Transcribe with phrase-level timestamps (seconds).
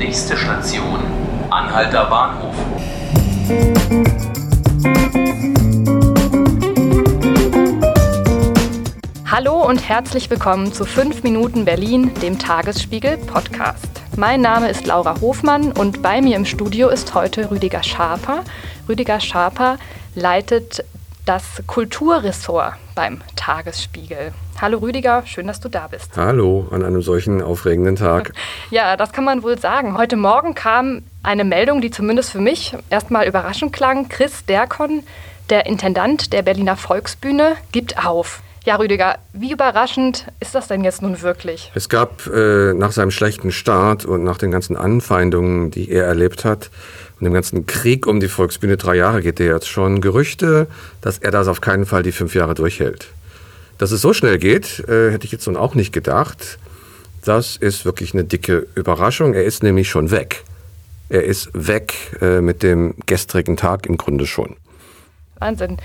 [0.00, 0.98] Nächste Station,
[1.50, 2.54] Anhalter Bahnhof.
[9.30, 13.90] Hallo und herzlich willkommen zu 5 Minuten Berlin, dem Tagesspiegel Podcast.
[14.16, 18.44] Mein Name ist Laura Hofmann und bei mir im Studio ist heute Rüdiger Schaper.
[18.88, 19.76] Rüdiger Schaper
[20.14, 20.82] leitet
[21.26, 24.32] das Kulturressort beim Tagesspiegel.
[24.60, 26.18] Hallo Rüdiger, schön, dass du da bist.
[26.18, 28.32] Hallo an einem solchen aufregenden Tag.
[28.70, 29.96] Ja, das kann man wohl sagen.
[29.96, 34.08] Heute Morgen kam eine Meldung, die zumindest für mich erstmal überraschend klang.
[34.08, 35.02] Chris Derkon,
[35.48, 38.42] der Intendant der Berliner Volksbühne, gibt auf.
[38.64, 41.72] Ja, Rüdiger, wie überraschend ist das denn jetzt nun wirklich?
[41.74, 46.44] Es gab äh, nach seinem schlechten Start und nach den ganzen Anfeindungen, die er erlebt
[46.44, 46.70] hat,
[47.18, 50.68] und dem ganzen Krieg um die Volksbühne, drei Jahre geht der jetzt schon, Gerüchte,
[51.00, 53.08] dass er das auf keinen Fall die fünf Jahre durchhält.
[53.80, 56.58] Dass es so schnell geht, äh, hätte ich jetzt nun auch nicht gedacht.
[57.24, 59.32] Das ist wirklich eine dicke Überraschung.
[59.32, 60.44] Er ist nämlich schon weg.
[61.08, 64.56] Er ist weg äh, mit dem gestrigen Tag im Grunde schon.
[65.38, 65.78] Wahnsinn.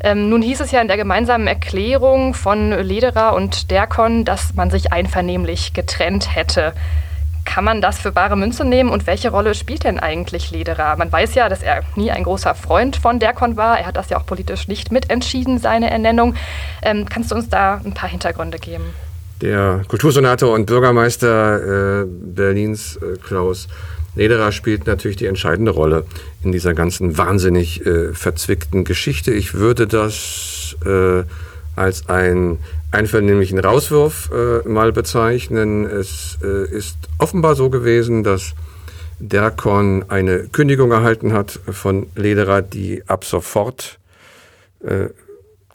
[0.00, 4.70] Ähm, nun hieß es ja in der gemeinsamen Erklärung von Lederer und Derkon, dass man
[4.70, 6.72] sich einvernehmlich getrennt hätte.
[7.52, 10.96] Kann man das für bare Münze nehmen und welche Rolle spielt denn eigentlich Lederer?
[10.96, 13.76] Man weiß ja, dass er nie ein großer Freund von Derkon war.
[13.76, 16.36] Er hat das ja auch politisch nicht mitentschieden, seine Ernennung.
[16.80, 18.84] Ähm, kannst du uns da ein paar Hintergründe geben?
[19.40, 23.66] Der Kultursenator und Bürgermeister äh, Berlins, äh, Klaus
[24.14, 26.04] Lederer, spielt natürlich die entscheidende Rolle
[26.44, 29.32] in dieser ganzen wahnsinnig äh, verzwickten Geschichte.
[29.32, 31.24] Ich würde das äh,
[31.76, 32.58] als ein
[32.90, 35.86] einvernehmlichen Rauswurf äh, mal bezeichnen.
[35.86, 38.54] Es äh, ist offenbar so gewesen, dass
[39.20, 43.98] Derkon eine Kündigung erhalten hat von Lederer, die ab sofort
[44.82, 45.08] äh,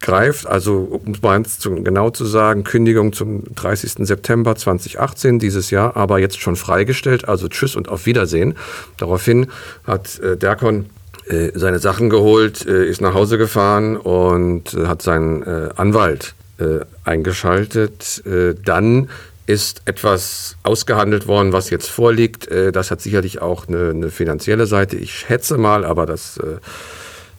[0.01, 0.45] greift.
[0.47, 4.07] Also um es genau zu sagen, Kündigung zum 30.
[4.07, 7.27] September 2018 dieses Jahr, aber jetzt schon freigestellt.
[7.27, 8.55] Also tschüss und auf Wiedersehen.
[8.97, 9.47] Daraufhin
[9.85, 10.87] hat äh, Derkon
[11.27, 16.35] äh, seine Sachen geholt, äh, ist nach Hause gefahren und äh, hat seinen äh, Anwalt
[16.59, 18.23] äh, eingeschaltet.
[18.63, 19.09] Dann
[19.45, 22.47] ist etwas ausgehandelt worden, was jetzt vorliegt.
[22.73, 24.95] Das hat sicherlich auch eine, eine, finanzielle Seite.
[24.95, 26.39] Ich schätze mal, aber das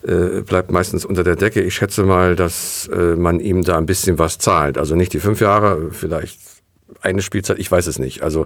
[0.03, 1.61] bleibt meistens unter der Decke.
[1.61, 4.77] Ich schätze mal, dass man ihm da ein bisschen was zahlt.
[4.77, 6.39] Also nicht die fünf Jahre, vielleicht
[7.01, 8.21] eine Spielzeit, ich weiß es nicht.
[8.21, 8.45] Also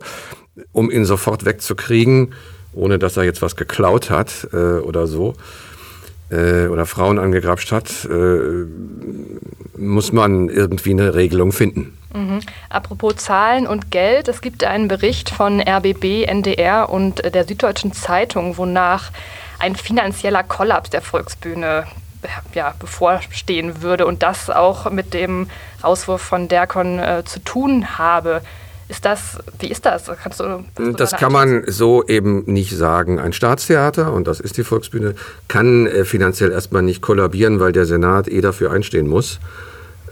[0.72, 2.34] um ihn sofort wegzukriegen,
[2.74, 5.36] ohne dass er jetzt was geklaut hat äh, oder so,
[6.30, 8.66] äh, oder Frauen angegrapscht hat, äh,
[9.78, 11.98] muss man irgendwie eine Regelung finden.
[12.14, 12.42] Mhm.
[12.70, 18.58] Apropos Zahlen und Geld, es gibt einen Bericht von RBB, NDR und der Süddeutschen Zeitung,
[18.58, 19.12] wonach
[19.59, 21.86] ein finanzieller Kollaps der Volksbühne
[22.53, 25.50] ja, bevorstehen würde und das auch mit dem
[25.82, 28.42] Auswurf von Derkon äh, zu tun habe.
[28.91, 30.12] Ist das, wie ist das?
[30.22, 30.66] Kannst du,
[30.97, 33.19] das kann man so eben nicht sagen.
[33.19, 35.16] Ein Staatstheater, und das ist die Volksbühne,
[35.47, 39.40] kann äh, finanziell erstmal nicht kollabieren, weil der Senat eh dafür einstehen muss.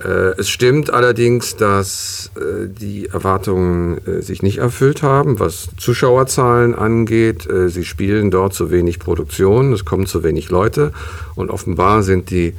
[0.02, 7.50] Äh, es stimmt allerdings, dass äh, die Erwartungen sich nicht erfüllt haben, was Zuschauerzahlen angeht.
[7.68, 10.94] Sie spielen dort zu wenig Produktion, es kommen zu wenig Leute
[11.36, 12.54] und offenbar sind die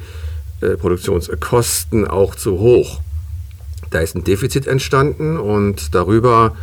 [0.79, 2.99] Produktionskosten auch zu hoch.
[3.91, 6.53] Da ist ein Defizit entstanden und darüber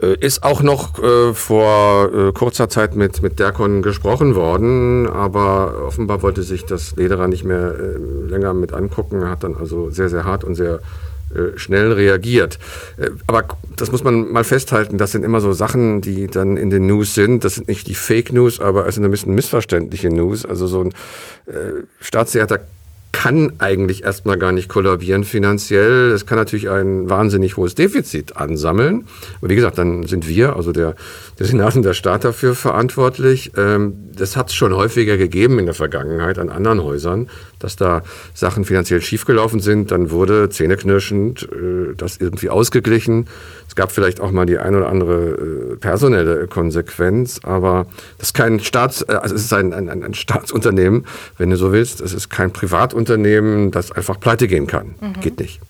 [0.00, 5.82] äh, ist auch noch äh, vor äh, kurzer Zeit mit, mit Derkon gesprochen worden, aber
[5.86, 9.22] offenbar wollte sich das Lederer nicht mehr äh, länger mit angucken.
[9.22, 10.80] Er hat dann also sehr, sehr hart und sehr
[11.34, 12.60] äh, schnell reagiert.
[12.98, 13.44] Äh, aber
[13.76, 17.14] das muss man mal festhalten, das sind immer so Sachen, die dann in den News
[17.14, 17.44] sind.
[17.44, 20.44] Das sind nicht die Fake News, aber es sind ein bisschen missverständliche News.
[20.44, 20.92] Also so ein
[22.00, 22.60] Staatstheater
[23.14, 26.10] kann eigentlich erstmal gar nicht kollabieren finanziell.
[26.10, 29.06] Es kann natürlich ein wahnsinnig hohes Defizit ansammeln.
[29.40, 30.96] Und wie gesagt, dann sind wir, also der,
[31.38, 33.52] der Senat und der Staat dafür verantwortlich.
[33.56, 37.28] Ähm, das hat es schon häufiger gegeben in der Vergangenheit an anderen Häusern,
[37.60, 38.02] dass da
[38.34, 39.92] Sachen finanziell schiefgelaufen sind.
[39.92, 43.26] Dann wurde zähneknirschend äh, das irgendwie ausgeglichen.
[43.68, 47.86] Es gab vielleicht auch mal die ein oder andere äh, personelle Konsequenz, aber
[48.18, 51.06] das ist kein Staats, äh, also es ist ein, ein, ein Staatsunternehmen,
[51.38, 52.00] wenn du so willst.
[52.00, 53.03] Es ist kein Privatunternehmen,
[53.70, 54.94] das einfach pleite gehen kann.
[55.00, 55.20] Mhm.
[55.20, 55.60] Geht nicht.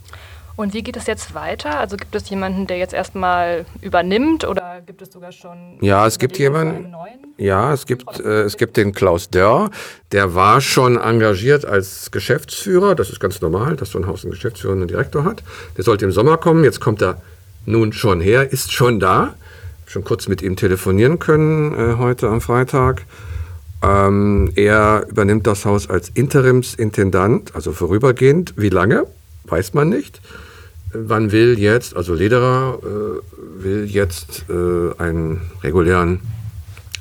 [0.57, 1.81] Und wie geht es jetzt weiter?
[1.81, 5.79] Also gibt es jemanden, der jetzt erstmal übernimmt oder gibt es sogar schon.
[5.81, 6.95] Ja, es gibt jemanden.
[7.37, 9.71] Ja, es gibt, äh, es gibt den Klaus Dörr.
[10.13, 12.95] Der war schon engagiert als Geschäftsführer.
[12.95, 15.43] Das ist ganz normal, dass so ein Haus einen Geschäftsführer und einen Direktor hat.
[15.77, 16.63] Der sollte im Sommer kommen.
[16.63, 17.21] Jetzt kommt er
[17.67, 19.35] nun schon her, ist schon da.
[19.87, 23.03] Schon kurz mit ihm telefonieren können äh, heute am Freitag.
[23.85, 28.55] Ähm, er übernimmt das Haus als Interimsintendant, also vorübergehend.
[28.57, 29.07] Wie lange?
[29.45, 30.21] Weiß man nicht.
[30.95, 36.21] man will jetzt, also Lederer äh, will jetzt äh, einen regulären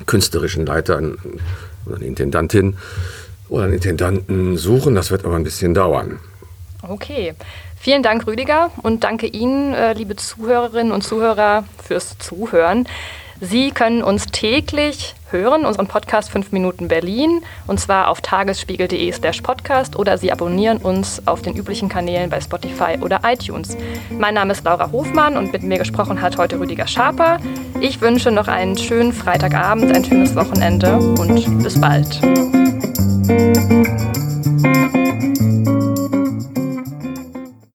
[0.06, 1.00] künstlerischen Leiter
[1.86, 2.76] oder eine Intendantin
[3.48, 4.94] oder einen Intendanten suchen.
[4.94, 6.18] Das wird aber ein bisschen dauern.
[6.82, 7.34] Okay.
[7.78, 12.88] Vielen Dank, Rüdiger, und danke Ihnen, äh, liebe Zuhörerinnen und Zuhörer, fürs Zuhören.
[13.40, 19.40] Sie können uns täglich hören, unseren Podcast 5 Minuten Berlin, und zwar auf tagesspiegel.de slash
[19.42, 23.76] podcast oder Sie abonnieren uns auf den üblichen Kanälen bei Spotify oder iTunes.
[24.10, 27.38] Mein Name ist Laura Hofmann und mit mir gesprochen hat heute Rüdiger Schaper.
[27.80, 32.20] Ich wünsche noch einen schönen Freitagabend, ein schönes Wochenende und bis bald.